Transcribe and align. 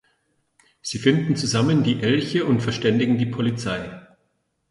Sie 0.81 0.97
finden 0.97 1.35
zusammen 1.35 1.83
die 1.83 2.01
Elche 2.01 2.45
und 2.45 2.61
verständigen 2.63 3.19
die 3.19 3.27
Polizei. 3.27 4.03